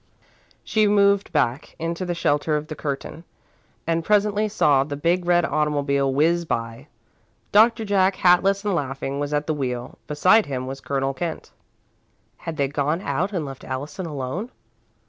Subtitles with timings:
[0.63, 3.23] She moved back, into the shelter of the curtain,
[3.85, 6.87] and presently saw the big red automobile whizz by.
[7.51, 9.99] Doctor Jack, hatless and laughing, was at the wheel.
[10.07, 11.51] Beside him was Colonel Kent.
[12.37, 14.49] Had they gone out and left Allison alone?